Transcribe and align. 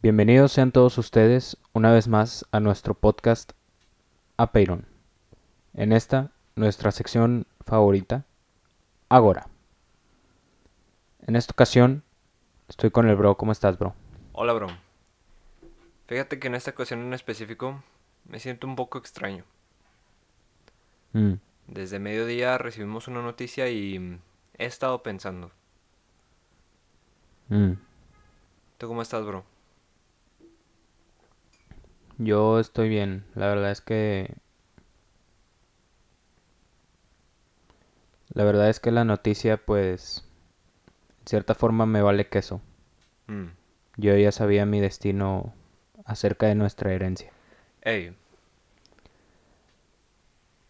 Bienvenidos 0.00 0.52
sean 0.52 0.70
todos 0.72 0.96
ustedes 0.98 1.56
una 1.72 1.90
vez 1.92 2.08
más 2.08 2.46
a 2.52 2.60
nuestro 2.60 2.94
podcast 2.94 3.52
Apeiron. 4.36 4.86
En 5.74 5.92
esta, 5.92 6.30
nuestra 6.56 6.92
sección 6.92 7.46
favorita, 7.66 8.24
Agora. 9.10 9.48
En 11.26 11.34
esta 11.34 11.52
ocasión, 11.52 12.02
estoy 12.68 12.90
con 12.90 13.08
el 13.08 13.16
bro. 13.16 13.36
¿Cómo 13.36 13.52
estás, 13.52 13.78
bro? 13.78 13.94
Hola, 14.32 14.52
bro. 14.52 14.68
Fíjate 16.06 16.38
que 16.38 16.48
en 16.48 16.54
esta 16.54 16.70
ocasión 16.70 17.00
en 17.00 17.14
específico 17.14 17.82
me 18.26 18.38
siento 18.38 18.66
un 18.66 18.76
poco 18.76 18.98
extraño. 18.98 19.44
Mm, 21.14 21.34
Desde 21.66 21.98
mediodía 21.98 22.56
recibimos 22.58 23.08
una 23.08 23.22
noticia 23.22 23.68
y 23.70 24.20
he 24.58 24.66
estado 24.66 25.02
pensando. 25.02 25.50
mm. 27.48 27.72
¿Tú 28.78 28.86
cómo 28.88 29.02
estás, 29.02 29.24
bro? 29.24 29.44
Yo 32.18 32.58
estoy 32.60 32.88
bien. 32.88 33.24
La 33.34 33.48
verdad 33.48 33.70
es 33.70 33.80
que... 33.80 34.34
La 38.32 38.44
verdad 38.44 38.68
es 38.68 38.80
que 38.80 38.90
la 38.90 39.04
noticia, 39.04 39.56
pues... 39.56 40.24
En 41.20 41.26
cierta 41.28 41.54
forma 41.54 41.86
me 41.86 42.02
vale 42.02 42.28
queso. 42.28 42.60
Mm. 43.26 43.48
Yo 43.96 44.16
ya 44.16 44.32
sabía 44.32 44.64
mi 44.66 44.80
destino 44.80 45.52
acerca 46.04 46.46
de 46.46 46.54
nuestra 46.54 46.92
herencia. 46.92 47.32
Ey, 47.82 48.14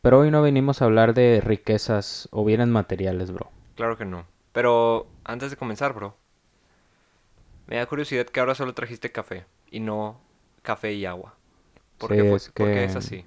Pero 0.03 0.21
hoy 0.21 0.31
no 0.31 0.43
venimos 0.43 0.83
a 0.83 0.87
hablar 0.87 1.15
de 1.15 1.41
riquezas 1.41 2.29
o 2.33 2.45
bienes 2.45 2.69
materiales, 2.69 3.31
bro. 3.31 3.51
claro 3.77 3.97
que 3.97 4.05
no. 4.05 4.27
Pero 4.53 5.07
antes 5.25 5.51
de 5.51 5.57
comenzar, 5.57 5.93
bro, 5.93 6.17
me 7.67 7.77
da 7.77 7.87
curiosidad 7.87 8.27
que 8.27 8.41
ahora 8.41 8.55
solo 8.55 8.75
trajiste 8.75 9.13
café 9.13 9.47
y 9.71 9.81
no 9.81 10.21
café 10.63 10.93
y 10.95 11.07
agua. 11.07 11.38
¿Por 11.99 12.11
Sí, 12.11 12.17
qué 12.17 12.23
fue- 12.29 12.37
es 12.37 12.49
por 12.51 12.67
qué 12.69 12.73
que- 12.75 12.85
es 12.85 12.97
así? 12.97 13.27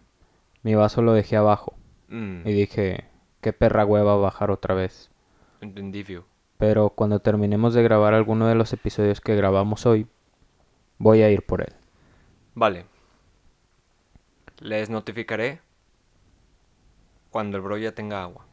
Mi 0.64 0.76
vaso 0.76 1.02
lo 1.02 1.14
dejé 1.14 1.38
abajo 1.38 1.76
Mm, 2.08 2.48
y 2.48 2.54
dije, 2.54 3.06
qué 3.42 3.54
perra 3.54 3.86
hueva 3.86 4.16
bajar 4.16 4.52
otra 4.52 4.76
vez. 4.76 5.10
entendí. 5.62 6.04
Pero 6.58 6.90
cuando 6.92 7.20
terminemos 7.20 7.74
de 7.74 7.84
grabar 7.84 8.14
alguno 8.14 8.48
de 8.48 8.56
los 8.56 8.72
episodios 8.74 9.22
que 9.22 9.36
grabamos 9.36 9.86
hoy, 9.86 10.08
voy 10.98 11.22
a 11.22 11.30
ir 11.30 11.46
por 11.46 11.62
él. 11.62 11.74
Vale. 12.56 12.86
Les 14.60 14.90
notificaré 14.90 15.60
cuando 17.32 17.58
el 17.58 17.64
bro 17.64 17.78
ya 17.78 17.94
tenga 17.94 18.22
agua. 18.24 18.46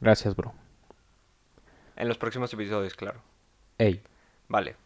Gracias, 0.00 0.34
bro. 0.36 0.52
En 1.96 2.08
los 2.08 2.18
próximos 2.18 2.52
episodios, 2.52 2.94
claro. 2.94 3.20
Ey, 3.78 4.02
Vale. 4.48 4.76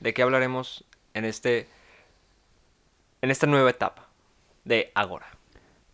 ¿De 0.00 0.12
qué 0.12 0.22
hablaremos 0.22 0.84
en 1.14 1.24
este 1.24 1.68
en 3.26 3.32
esta 3.32 3.48
nueva 3.48 3.70
etapa 3.70 4.08
de 4.64 4.92
Agora? 4.94 5.26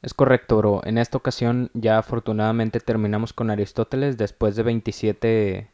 es 0.03 0.13
correcto, 0.15 0.59
bro. 0.59 0.83
En 0.85 0.99
esta 0.99 1.17
ocasión 1.17 1.71
ya 1.73 1.97
afortunadamente 1.97 2.79
terminamos 2.81 3.33
con 3.33 3.51
Aristóteles 3.51 4.19
después 4.19 4.55
de 4.55 4.65
27 4.65 5.71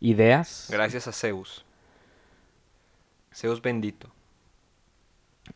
ideas. 0.00 0.68
Gracias 0.70 1.06
a 1.06 1.12
Zeus. 1.12 1.64
Zeus 3.32 3.62
bendito. 3.62 4.10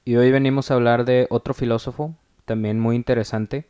Y 0.04 0.16
hoy 0.16 0.30
venimos 0.30 0.70
a 0.70 0.74
hablar 0.74 1.04
de 1.04 1.26
otro 1.30 1.52
filósofo, 1.52 2.14
también 2.44 2.78
muy 2.78 2.94
interesante. 2.94 3.66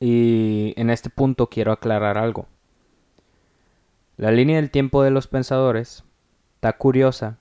Y 0.00 0.74
en 0.76 0.90
este 0.90 1.08
punto 1.08 1.48
quiero 1.48 1.72
aclarar 1.72 2.18
algo. 2.18 2.46
La 4.16 4.32
línea 4.32 4.56
del 4.56 4.70
tiempo 4.70 5.02
de 5.02 5.12
los 5.12 5.28
pensadores 5.28 6.04
está 6.56 6.76
curiosa 6.76 7.38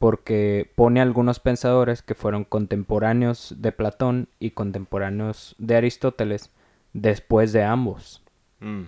porque 0.00 0.72
pone 0.76 1.02
algunos 1.02 1.40
pensadores 1.40 2.00
que 2.00 2.14
fueron 2.14 2.44
contemporáneos 2.44 3.54
de 3.58 3.70
Platón 3.70 4.28
y 4.40 4.52
contemporáneos 4.52 5.54
de 5.58 5.76
Aristóteles 5.76 6.50
después 6.94 7.52
de 7.52 7.64
ambos. 7.64 8.22
Mm, 8.60 8.84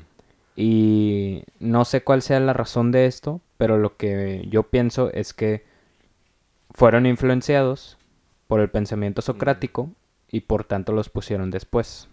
Y 0.57 1.45
no 1.61 1.85
sé 1.85 2.03
cuál 2.03 2.23
sea 2.23 2.41
la 2.41 2.55
razón 2.55 2.93
de 2.93 3.05
esto, 3.05 3.43
pero 3.59 3.77
lo 3.77 3.97
que 3.99 4.47
yo 4.49 4.63
pienso 4.65 5.11
es 5.13 5.35
que 5.35 5.67
fueron 6.71 7.05
influenciados 7.05 7.99
por 8.47 8.61
el 8.61 8.71
pensamiento 8.71 9.21
socrático 9.21 9.91
y 10.31 10.41
por 10.41 10.65
tanto 10.65 10.93
los 10.93 11.11
pusieron 11.11 11.51
después. 11.51 12.09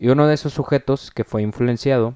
Y 0.00 0.08
uno 0.08 0.26
de 0.26 0.34
esos 0.34 0.52
sujetos 0.52 1.12
que 1.12 1.22
fue 1.22 1.42
influenciado 1.42 2.14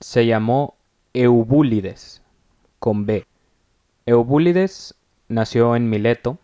se 0.00 0.26
llamó 0.26 0.74
Eubúlides, 1.14 2.21
con 2.82 3.06
B. 3.06 3.28
Eubúlides 4.06 4.96
nació 5.28 5.76
en 5.76 5.88
Mileto, 5.88 6.38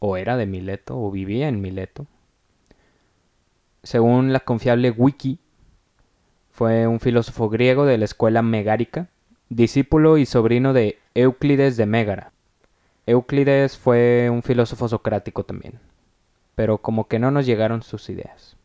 o 0.00 0.16
era 0.16 0.36
de 0.36 0.46
Mileto, 0.46 1.00
o 1.00 1.12
vivía 1.12 1.46
en 1.46 1.60
Mileto. 1.60 2.06
Según 3.84 4.32
la 4.32 4.40
confiable 4.40 4.90
Wiki, 4.90 5.38
fue 6.50 6.88
un 6.88 6.98
filósofo 6.98 7.48
griego 7.48 7.86
de 7.86 7.98
la 7.98 8.04
escuela 8.04 8.42
megárica, 8.42 9.10
discípulo 9.48 10.18
y 10.18 10.26
sobrino 10.26 10.72
de 10.72 10.98
Euclides 11.14 11.76
de 11.76 11.86
Mégara. 11.86 12.32
Euclides 13.06 13.78
fue 13.78 14.30
un 14.32 14.42
filósofo 14.42 14.88
socrático 14.88 15.44
también, 15.44 15.78
pero 16.56 16.78
como 16.78 17.06
que 17.06 17.20
no 17.20 17.30
nos 17.30 17.46
llegaron 17.46 17.82
sus 17.82 18.10
ideas. 18.10 18.56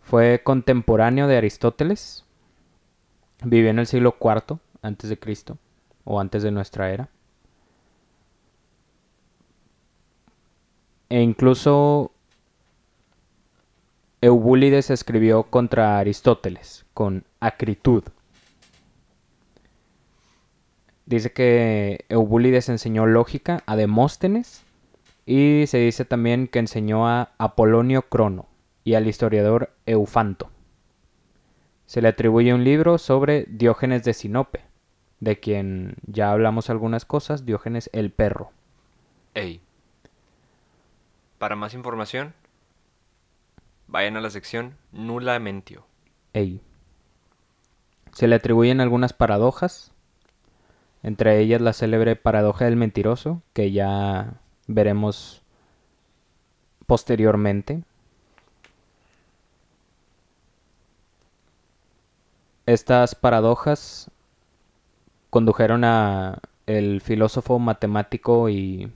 Fue 0.00 0.40
contemporáneo 0.42 1.28
de 1.28 1.36
Aristóteles. 1.36 2.24
Vivió 3.44 3.70
en 3.70 3.78
el 3.78 3.86
siglo 3.86 4.16
IV 4.20 4.58
antes 4.82 5.10
de 5.10 5.18
Cristo 5.18 5.58
o 6.04 6.20
antes 6.20 6.42
de 6.42 6.50
nuestra 6.50 6.90
era. 6.90 7.08
E 11.08 11.20
incluso 11.22 12.12
Eubúlides 14.20 14.90
escribió 14.90 15.44
contra 15.44 15.98
Aristóteles 15.98 16.84
con 16.92 17.24
acritud. 17.40 18.02
Dice 21.06 21.32
que 21.32 22.04
Eubúlides 22.08 22.68
enseñó 22.68 23.06
lógica 23.06 23.62
a 23.64 23.76
Demóstenes 23.76 24.62
y 25.24 25.64
se 25.66 25.78
dice 25.78 26.04
también 26.04 26.48
que 26.48 26.58
enseñó 26.58 27.08
a 27.08 27.32
Apolonio 27.38 28.02
Crono 28.02 28.46
y 28.82 28.94
al 28.94 29.06
historiador 29.06 29.70
Eufanto. 29.86 30.50
Se 31.86 32.02
le 32.02 32.08
atribuye 32.08 32.52
un 32.52 32.64
libro 32.64 32.98
sobre 32.98 33.44
Diógenes 33.48 34.04
de 34.04 34.14
Sinope, 34.14 34.64
de 35.20 35.40
quien 35.40 35.96
ya 36.06 36.30
hablamos 36.30 36.70
algunas 36.70 37.04
cosas, 37.04 37.44
Diógenes 37.44 37.90
el 37.92 38.10
perro. 38.10 38.50
Ey. 39.34 39.60
Para 41.38 41.56
más 41.56 41.74
información, 41.74 42.34
vayan 43.86 44.16
a 44.16 44.20
la 44.20 44.30
sección 44.30 44.76
Nula 44.92 45.38
Mentio. 45.38 45.84
Ey. 46.32 46.60
Se 48.12 48.26
le 48.26 48.36
atribuyen 48.36 48.80
algunas 48.80 49.12
paradojas, 49.12 49.92
entre 51.02 51.38
ellas 51.38 51.60
la 51.60 51.72
célebre 51.72 52.16
paradoja 52.16 52.64
del 52.64 52.76
mentiroso, 52.76 53.42
que 53.52 53.70
ya 53.70 54.40
veremos 54.66 55.42
posteriormente. 56.86 57.82
Estas 62.66 63.14
paradojas 63.14 64.10
condujeron 65.30 65.84
a 65.84 66.38
el 66.66 67.00
filósofo 67.00 67.58
matemático 67.58 68.48
y 68.48 68.92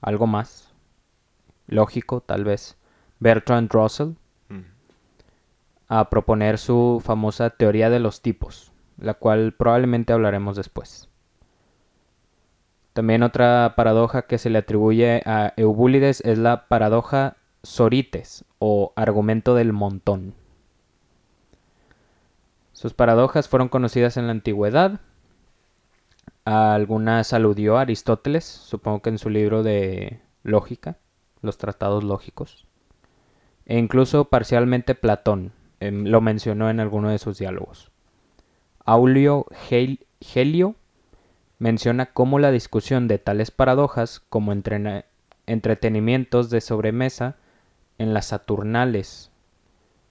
algo 0.00 0.26
más 0.26 0.72
lógico 1.66 2.20
tal 2.20 2.44
vez 2.44 2.78
Bertrand 3.18 3.70
Russell 3.70 4.14
Mm, 4.50 4.64
a 5.88 6.10
proponer 6.10 6.58
su 6.58 7.00
famosa 7.04 7.50
teoría 7.50 7.88
de 7.88 8.00
los 8.00 8.20
tipos, 8.20 8.72
la 8.98 9.14
cual 9.14 9.52
probablemente 9.52 10.12
hablaremos 10.12 10.56
después. 10.56 11.08
También 12.92 13.22
otra 13.22 13.74
paradoja 13.76 14.22
que 14.22 14.38
se 14.38 14.50
le 14.50 14.58
atribuye 14.58 15.22
a 15.24 15.54
Eubúlides 15.56 16.20
es 16.22 16.38
la 16.38 16.66
paradoja 16.66 17.36
Sorites 17.62 18.44
o 18.58 18.92
argumento 18.96 19.54
del 19.54 19.72
montón. 19.72 20.34
Sus 22.80 22.94
paradojas 22.94 23.46
fueron 23.46 23.68
conocidas 23.68 24.16
en 24.16 24.24
la 24.24 24.32
antigüedad. 24.32 25.00
A 26.46 26.72
algunas 26.72 27.34
aludió 27.34 27.76
Aristóteles, 27.76 28.46
supongo 28.46 29.02
que 29.02 29.10
en 29.10 29.18
su 29.18 29.28
libro 29.28 29.62
de 29.62 30.22
lógica, 30.44 30.96
los 31.42 31.58
tratados 31.58 32.04
lógicos. 32.04 32.66
E 33.66 33.76
incluso 33.76 34.30
parcialmente 34.30 34.94
Platón 34.94 35.52
em, 35.80 36.06
lo 36.06 36.22
mencionó 36.22 36.70
en 36.70 36.80
alguno 36.80 37.10
de 37.10 37.18
sus 37.18 37.36
diálogos. 37.36 37.90
Aulio 38.86 39.44
Gel- 39.68 40.06
Gelio 40.22 40.74
menciona 41.58 42.06
cómo 42.06 42.38
la 42.38 42.50
discusión 42.50 43.08
de 43.08 43.18
tales 43.18 43.50
paradojas 43.50 44.20
como 44.20 44.54
entretenimientos 45.46 46.48
de 46.48 46.62
sobremesa 46.62 47.36
en 47.98 48.14
las 48.14 48.28
Saturnales, 48.28 49.30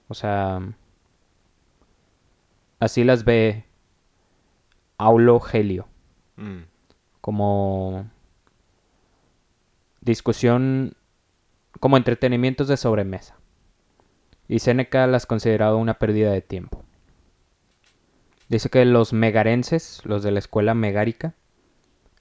o 0.06 0.14
sea, 0.14 0.62
así 2.80 3.04
las 3.04 3.24
ve 3.24 3.64
Aulo 4.98 5.38
Gelio, 5.40 5.86
Mm, 6.40 6.64
como 7.20 8.08
discusión, 10.00 10.94
como 11.78 11.98
entretenimientos 11.98 12.66
de 12.66 12.78
sobremesa. 12.78 13.36
Y 14.48 14.60
Séneca 14.60 15.06
las 15.06 15.26
consideraba 15.26 15.76
una 15.76 15.98
pérdida 15.98 16.32
de 16.32 16.40
tiempo. 16.40 16.82
Dice 18.48 18.70
que 18.70 18.86
los 18.86 19.12
megarenses, 19.12 20.00
los 20.04 20.22
de 20.22 20.30
la 20.30 20.38
escuela 20.38 20.74
megárica, 20.74 21.34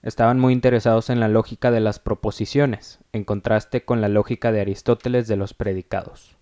estaban 0.01 0.37
muy 0.37 0.51
interesados 0.51 1.09
en 1.09 1.21
la 1.21 1.29
lógica 1.29 1.71
de 1.71 1.79
las 1.79 1.99
proposiciones, 1.99 2.99
en 3.13 3.23
contraste 3.23 3.85
con 3.85 4.01
la 4.01 4.09
lógica 4.09 4.51
de 4.51 4.61
Aristóteles 4.61 5.29
de 5.29 5.37
los 5.37 5.53
predicados. 5.53 6.37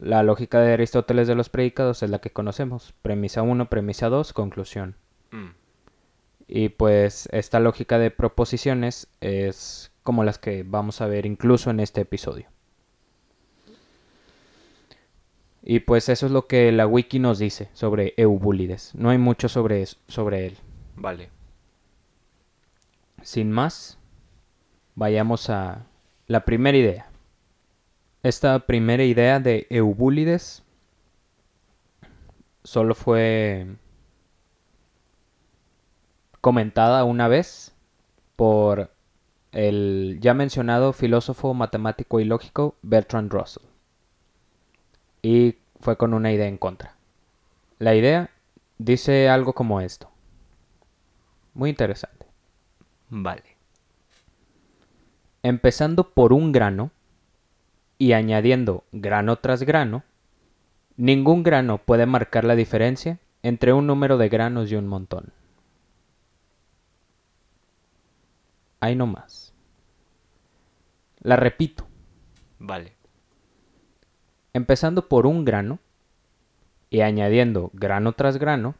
La 0.00 0.22
lógica 0.22 0.60
de 0.60 0.72
Aristóteles 0.72 1.28
de 1.28 1.34
los 1.34 1.50
predicados 1.50 2.02
es 2.02 2.10
la 2.10 2.20
que 2.20 2.30
conocemos. 2.30 2.94
Premisa 3.02 3.42
1, 3.42 3.68
premisa 3.68 4.08
2, 4.08 4.32
conclusión. 4.32 4.96
mm, 5.30 5.50
Y 6.48 6.70
pues 6.70 7.28
esta 7.32 7.60
lógica 7.60 7.98
de 7.98 8.10
proposiciones 8.10 9.08
es 9.20 9.92
como 10.02 10.24
las 10.24 10.38
que 10.38 10.64
vamos 10.66 11.00
a 11.00 11.06
ver 11.06 11.26
incluso 11.26 11.70
en 11.70 11.80
este 11.80 12.00
episodio. 12.00 12.46
Y 15.62 15.80
pues 15.80 16.08
eso 16.08 16.24
es 16.26 16.32
lo 16.32 16.46
que 16.46 16.72
la 16.72 16.86
wiki 16.86 17.18
nos 17.18 17.38
dice 17.38 17.68
sobre 17.74 18.14
Eubúlides. 18.16 18.94
No 18.94 19.10
hay 19.10 19.18
mucho 19.18 19.48
sobre, 19.50 19.82
es- 19.82 19.98
sobre 20.08 20.46
él. 20.46 20.56
Vale. 20.96 21.28
Sin 23.22 23.52
más, 23.52 23.98
vayamos 24.94 25.50
a 25.50 25.84
la 26.26 26.46
primera 26.46 26.78
idea. 26.78 27.09
Esta 28.22 28.58
primera 28.66 29.02
idea 29.02 29.40
de 29.40 29.66
Eubúlides 29.70 30.62
solo 32.64 32.94
fue 32.94 33.66
comentada 36.42 37.04
una 37.04 37.28
vez 37.28 37.74
por 38.36 38.90
el 39.52 40.18
ya 40.20 40.34
mencionado 40.34 40.92
filósofo 40.92 41.54
matemático 41.54 42.20
y 42.20 42.24
lógico 42.24 42.74
Bertrand 42.82 43.32
Russell. 43.32 43.64
Y 45.22 45.56
fue 45.80 45.96
con 45.96 46.12
una 46.12 46.30
idea 46.30 46.46
en 46.46 46.58
contra. 46.58 46.96
La 47.78 47.94
idea 47.94 48.28
dice 48.76 49.30
algo 49.30 49.54
como 49.54 49.80
esto. 49.80 50.10
Muy 51.54 51.70
interesante. 51.70 52.26
Vale. 53.08 53.56
empezando 55.42 56.10
por 56.10 56.34
un 56.34 56.52
grano 56.52 56.90
y 58.00 58.14
añadiendo 58.14 58.84
grano 58.92 59.36
tras 59.36 59.62
grano, 59.62 60.04
ningún 60.96 61.42
grano 61.42 61.76
puede 61.76 62.06
marcar 62.06 62.44
la 62.44 62.56
diferencia 62.56 63.18
entre 63.42 63.74
un 63.74 63.86
número 63.86 64.16
de 64.16 64.30
granos 64.30 64.72
y 64.72 64.76
un 64.76 64.86
montón. 64.86 65.34
Ahí 68.80 68.96
no 68.96 69.06
más. 69.06 69.52
La 71.18 71.36
repito, 71.36 71.86
Vale. 72.58 72.94
empezando 74.54 75.06
por 75.06 75.26
un 75.26 75.44
grano 75.44 75.78
y 76.88 77.02
añadiendo 77.02 77.70
grano 77.74 78.14
tras 78.14 78.38
grano, 78.38 78.76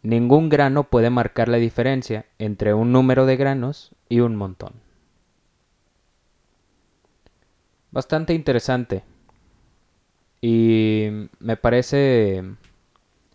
ningún 0.00 0.48
grano 0.48 0.84
puede 0.84 1.10
marcar 1.10 1.48
la 1.48 1.58
diferencia 1.58 2.24
entre 2.38 2.72
un 2.72 2.92
número 2.92 3.26
de 3.26 3.36
granos 3.36 3.92
y 4.08 4.20
un 4.20 4.36
montón. 4.36 4.85
Bastante 7.96 8.34
interesante. 8.34 9.04
Y 10.42 11.08
me 11.38 11.56
parece... 11.56 12.44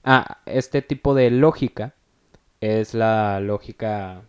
Ah, 0.04 0.38
este 0.46 0.84
tipo 0.84 1.16
de 1.16 1.32
lógica 1.32 1.96
es 2.60 2.94
la 2.94 3.40
lógica 3.40 4.22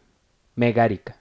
megárica, 0.55 1.19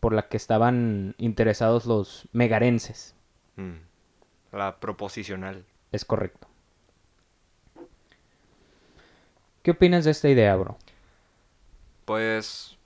por 0.00 0.12
la 0.12 0.28
que 0.28 0.36
estaban 0.36 1.14
interesados 1.16 1.86
los 1.86 2.28
megarenses. 2.32 3.14
Mm, 3.56 3.76
La 4.52 4.78
proposicional. 4.78 5.64
Es 5.92 6.04
correcto. 6.04 6.48
¿Qué 9.62 9.70
opinas 9.70 10.04
de 10.04 10.10
esta 10.10 10.28
idea, 10.28 10.54
bro? 10.56 10.76
Pues 12.04 12.76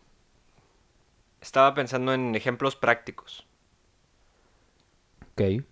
estaba 1.41 1.75
pensando 1.75 2.15
en 2.15 2.37
ejemplos 2.37 2.77
prácticos, 2.77 3.46
Ok. 5.39 5.63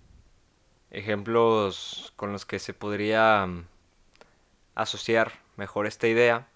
ejemplos 0.91 2.13
con 2.17 2.33
los 2.33 2.45
que 2.45 2.59
se 2.59 2.75
podría 2.75 3.47
mm, 3.47 3.65
asociar 4.75 5.33
mejor 5.57 5.87
esta 5.87 6.07
idea. 6.07 6.49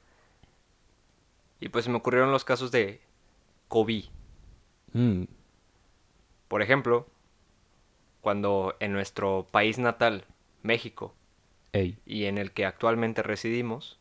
Y 1.60 1.70
pues 1.70 1.86
se 1.86 1.90
me 1.90 1.96
ocurrieron 1.96 2.30
los 2.30 2.44
casos 2.44 2.70
de 2.70 3.00
COVID. 3.68 4.04
Mm, 4.92 5.24
Por 6.48 6.62
ejemplo, 6.62 7.06
cuando 8.20 8.76
en 8.78 8.92
nuestro 8.92 9.46
país 9.50 9.78
natal, 9.78 10.24
México, 10.62 11.14
ey. 11.72 11.96
y 12.04 12.26
en 12.26 12.36
el 12.38 12.52
que 12.52 12.66
actualmente 12.66 13.22
residimos, 13.22 13.98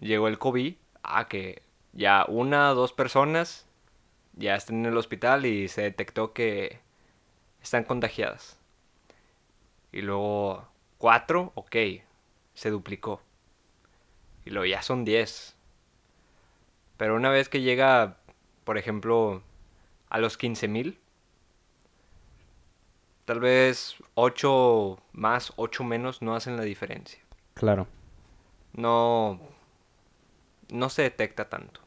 llegó 0.00 0.28
el 0.28 0.38
COVID 0.38 0.74
a 1.04 1.28
que 1.28 1.62
ya 1.92 2.24
una 2.28 2.72
o 2.72 2.74
dos 2.74 2.92
personas 2.92 3.66
ya 4.34 4.56
están 4.56 4.76
en 4.80 4.86
el 4.86 4.96
hospital 4.96 5.46
y 5.46 5.68
se 5.68 5.82
detectó 5.82 6.32
que 6.32 6.80
están 7.62 7.84
contagiadas. 7.84 8.58
Y 9.92 10.02
luego 10.02 10.68
cuatro, 10.98 11.52
ok, 11.54 11.76
se 12.54 12.70
duplicó. 12.70 13.22
Y 14.44 14.50
luego 14.50 14.66
ya 14.66 14.82
son 14.82 15.04
diez. 15.04 15.56
Pero 16.96 17.14
una 17.14 17.30
vez 17.30 17.48
que 17.48 17.60
llega, 17.60 18.16
por 18.64 18.76
ejemplo, 18.78 19.42
a 20.10 20.18
los 20.18 20.38
15.000, 20.38 20.98
tal 23.24 23.40
vez 23.40 23.96
8 24.14 24.98
más, 25.12 25.52
8 25.56 25.84
menos 25.84 26.22
no 26.22 26.34
hacen 26.34 26.56
la 26.56 26.62
diferencia. 26.64 27.20
Claro, 27.54 27.86
No, 28.72 29.40
no 30.70 30.88
se 30.90 31.02
detecta 31.02 31.48
tanto. 31.48 31.80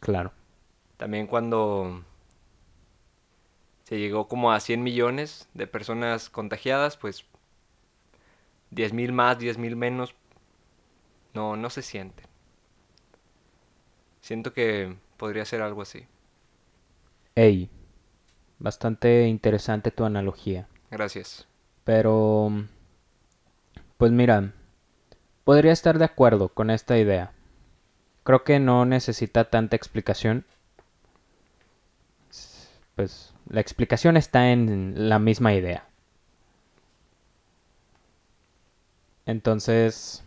claro. 0.00 0.32
También 0.96 1.26
cuando 1.26 2.04
se 3.86 3.98
llegó 4.00 4.26
como 4.26 4.50
a 4.50 4.58
100 4.58 4.82
millones 4.82 5.48
de 5.54 5.68
personas 5.68 6.28
contagiadas, 6.28 6.96
pues 6.96 7.24
10.000 8.72 9.12
más, 9.12 9.38
10.000 9.38 9.76
menos, 9.76 10.16
no, 11.34 11.56
no 11.56 11.70
se 11.70 11.82
sienten. 11.82 12.26
Siento 14.22 14.52
que 14.52 14.96
podría 15.16 15.44
ser 15.44 15.62
algo 15.62 15.82
así. 15.82 16.04
Ey. 17.36 17.70
Bastante 18.58 19.28
interesante 19.28 19.92
tu 19.92 20.04
analogía. 20.04 20.66
Gracias. 20.90 21.46
Pero... 21.84 22.50
Pues 23.98 24.10
mira, 24.10 24.52
podría 25.44 25.70
estar 25.70 25.98
de 25.98 26.06
acuerdo 26.06 26.48
con 26.48 26.70
esta 26.70 26.98
idea. 26.98 27.34
Creo 28.24 28.42
que 28.42 28.58
no 28.58 28.84
necesita 28.84 29.48
tanta 29.48 29.76
explicación. 29.76 30.44
Pues 32.96 33.32
la 33.48 33.60
explicación 33.60 34.16
está 34.16 34.50
en 34.50 35.08
la 35.08 35.18
misma 35.20 35.54
idea. 35.54 35.86
Entonces... 39.26 40.24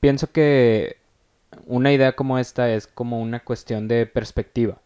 Pienso 0.00 0.30
que 0.30 0.96
una 1.66 1.92
idea 1.92 2.14
como 2.14 2.38
esta 2.38 2.72
es 2.72 2.86
como 2.86 3.20
una 3.20 3.40
cuestión 3.40 3.88
de 3.88 4.06
perspectiva. 4.06 4.80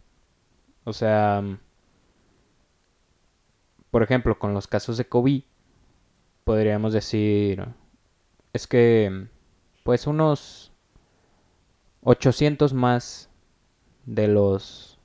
O 0.85 0.93
sea, 0.93 1.43
por 3.91 4.03
ejemplo, 4.03 4.39
con 4.39 4.55
los 4.55 4.67
casos 4.67 4.97
de 4.97 5.05
COVID, 5.07 5.43
podríamos 6.45 6.93
decir, 6.95 7.67
es 8.55 8.67
que, 8.67 9.29
pues 9.85 10.07
unos 10.07 10.62
800 12.05 12.73
más 12.75 13.29
de 14.07 14.29
los 14.29 14.99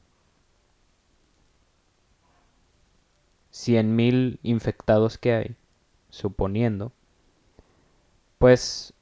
100.000 3.52 4.40
infectados 4.42 5.18
que 5.18 5.34
hay, 5.34 5.56
suponiendo, 6.10 6.92
pues, 8.38 8.94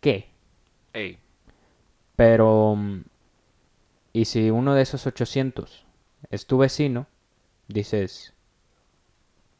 ¿qué? 0.00 0.28
Ey, 0.94 1.18
Pero, 2.16 2.74
mm, 2.76 3.02
¿y 4.14 4.24
si 4.24 4.50
uno 4.50 4.74
de 4.74 4.82
esos 4.82 5.06
800 5.06 5.84
es 6.30 6.46
tu 6.46 6.58
vecino? 6.58 7.06
Dices, 7.68 8.34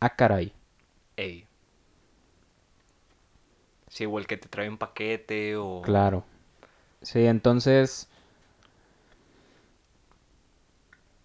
ah, 0.01 0.15
caray, 0.17 0.53
ey. 1.17 1.47
Sí, 3.89 4.07
o 4.07 4.19
el 4.19 4.27
que 4.27 4.37
te 4.37 4.49
trae 4.49 4.69
un 4.69 4.79
paquete 4.79 5.57
o... 5.57 5.83
claro. 5.83 6.25
Sí, 7.03 7.27
entonces, 7.27 8.09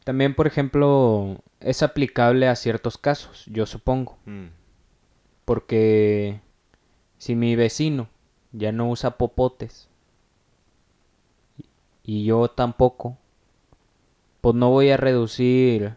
también, 0.04 0.36
por 0.36 0.48
ejemplo, 0.48 1.38
es 1.60 1.84
aplicable 1.84 2.48
a 2.48 2.56
ciertos 2.56 2.98
casos, 2.98 3.46
yo 3.48 3.66
supongo. 3.66 4.18
Mm, 4.26 4.48
Porque 5.46 6.42
si 7.18 7.36
mi 7.36 7.56
vecino 7.56 8.10
ya 8.52 8.72
no 8.72 8.90
usa 8.90 9.18
popotes 9.18 9.90
y 12.04 12.24
yo 12.24 12.48
tampoco, 12.50 13.18
pues 14.42 14.56
no 14.56 14.70
voy 14.70 14.90
a 14.90 14.98
reducir 14.98 15.96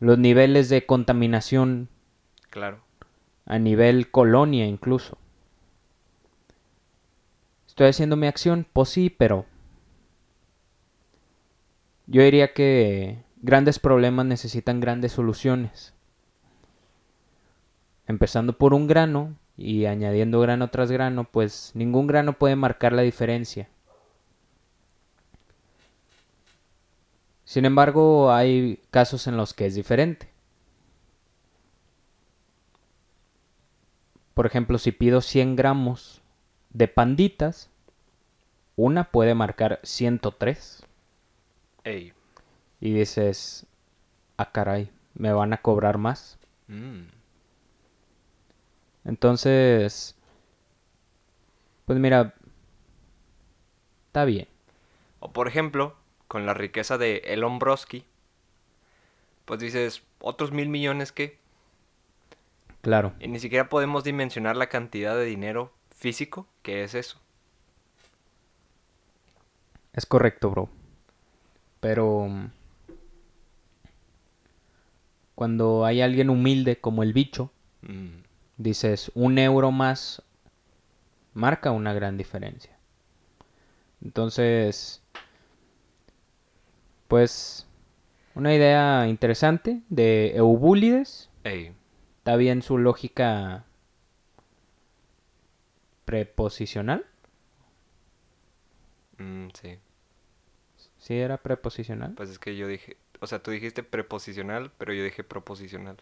los 0.00 0.18
niveles 0.18 0.68
de 0.68 0.86
contaminación 0.86 1.88
claro. 2.50 2.80
a 3.46 3.58
nivel 3.58 4.10
colonia 4.10 4.66
incluso. 4.66 5.18
¿Estoy 7.78 7.90
haciendo 7.90 8.16
mi 8.16 8.26
acción? 8.26 8.66
Pues 8.72 8.88
sí, 8.88 9.08
pero 9.08 9.46
yo 12.08 12.22
diría 12.22 12.52
que 12.52 13.22
grandes 13.40 13.78
problemas 13.78 14.26
necesitan 14.26 14.80
grandes 14.80 15.12
soluciones. 15.12 15.94
Empezando 18.08 18.58
por 18.58 18.74
un 18.74 18.88
grano 18.88 19.36
y 19.56 19.84
añadiendo 19.84 20.40
grano 20.40 20.70
tras 20.70 20.90
grano, 20.90 21.22
pues 21.22 21.70
ningún 21.74 22.08
grano 22.08 22.32
puede 22.32 22.56
marcar 22.56 22.92
la 22.92 23.02
diferencia. 23.02 23.68
Sin 27.44 27.64
embargo, 27.64 28.32
hay 28.32 28.82
casos 28.90 29.28
en 29.28 29.36
los 29.36 29.54
que 29.54 29.66
es 29.66 29.76
diferente. 29.76 30.28
Por 34.34 34.46
ejemplo, 34.46 34.78
si 34.78 34.90
pido 34.90 35.20
100 35.20 35.54
gramos 35.54 36.22
de 36.78 36.86
panditas, 36.86 37.70
una 38.76 39.10
puede 39.10 39.34
marcar 39.34 39.80
103. 39.82 40.84
Ey. 41.82 42.12
Y 42.80 42.94
dices, 42.94 43.66
ah 44.36 44.52
caray, 44.52 44.88
me 45.14 45.32
van 45.32 45.52
a 45.52 45.60
cobrar 45.60 45.98
más. 45.98 46.38
Mm, 46.68 47.08
Entonces, 49.04 50.14
pues 51.84 51.98
mira, 51.98 52.34
está 54.06 54.24
bien. 54.24 54.46
O 55.18 55.32
por 55.32 55.48
ejemplo, 55.48 55.96
con 56.28 56.46
la 56.46 56.54
riqueza 56.54 56.96
de 56.96 57.16
Elon 57.24 57.58
Broski, 57.58 58.04
pues 59.46 59.58
dices, 59.58 60.04
otros 60.20 60.52
mil 60.52 60.68
millones 60.68 61.10
que... 61.10 61.38
Claro, 62.82 63.14
Y 63.18 63.26
ni 63.26 63.40
siquiera 63.40 63.68
podemos 63.68 64.04
dimensionar 64.04 64.56
la 64.56 64.68
cantidad 64.68 65.16
de 65.16 65.24
dinero 65.24 65.72
físico 65.98 66.46
que 66.62 66.84
es 66.84 66.94
eso. 66.94 67.20
es 69.92 70.06
correcto, 70.06 70.50
bro. 70.50 70.68
Pero 71.80 72.26
mm, 72.28 72.50
cuando 75.34 75.84
hay 75.84 76.00
alguien 76.00 76.30
humilde 76.30 76.80
como 76.80 77.02
el 77.02 77.12
bicho, 77.12 77.50
Mm, 77.82 78.22
dices, 78.56 79.10
un 79.14 79.38
euro 79.38 79.70
más 79.70 80.22
marca 81.34 81.70
una 81.70 81.92
gran 81.92 82.16
diferencia. 82.16 82.76
Entonces, 84.02 85.02
pues, 87.08 87.66
una 88.34 88.54
idea 88.54 89.06
interesante 89.08 89.82
de 89.88 90.36
Eubulides. 90.36 91.30
ey. 91.44 91.72
Está 92.18 92.36
bien 92.36 92.62
su 92.62 92.78
lógica 92.78 93.64
preposicional. 96.08 97.04
Mm, 99.18 99.48
sí. 99.54 99.78
Sí, 100.98 101.14
era 101.18 101.38
preposicional. 101.38 102.16
Pues 102.16 102.28
es 102.28 102.38
que 102.38 102.54
yo 102.56 102.66
dije... 102.68 102.98
O 103.20 103.26
sea, 103.26 103.42
tú 103.42 103.50
dijiste 103.50 103.82
preposicional, 103.82 104.70
pero 104.76 104.92
yo 104.92 105.02
dije 105.02 105.24
proposicional. 105.24 105.96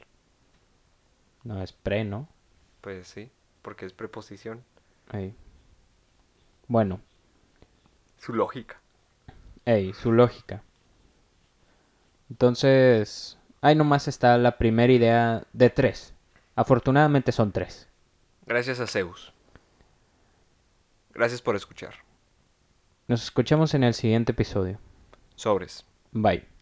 No, 1.45 1.63
es 1.63 1.73
pre, 1.73 2.05
¿no? 2.05 2.29
Pues 2.81 3.07
sí, 3.09 3.31
porque 3.63 3.85
es 3.85 3.93
preposición. 3.93 4.65
Ey. 5.13 5.35
Bueno, 6.69 7.01
Su 8.19 8.35
lógica. 8.35 8.83
ey, 9.67 9.93
su 9.93 10.13
lógica. 10.13 10.63
Entonces, 12.31 13.39
ahí 13.61 13.75
nomás 13.75 14.09
está 14.09 14.37
la 14.39 14.59
primera 14.59 14.93
idea 14.93 15.45
de 15.53 15.71
tres. 15.71 16.15
Afortunadamente 16.55 17.33
son 17.33 17.53
tres. 17.53 17.89
Gracias 18.47 18.81
a 18.81 18.87
Zeus. 18.87 19.33
Gracias 21.17 21.41
por 21.41 21.57
escuchar. 21.57 21.95
Nos 23.09 23.23
escuchamos 23.25 23.73
en 23.73 23.85
el 23.85 23.95
siguiente 23.95 24.33
episodio. 24.33 24.79
Sobres. 25.35 25.87
Bye. 26.13 26.56